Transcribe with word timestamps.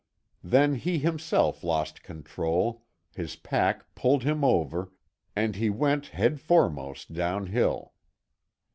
Then 0.43 0.73
he 0.73 0.97
himself 0.97 1.63
lost 1.63 2.01
control, 2.01 2.87
his 3.13 3.35
pack 3.35 3.93
pulled 3.93 4.23
him 4.23 4.43
over, 4.43 4.91
and 5.35 5.55
he 5.55 5.69
went 5.69 6.07
head 6.07 6.39
foremost 6.41 7.13
down 7.13 7.45
hill. 7.45 7.93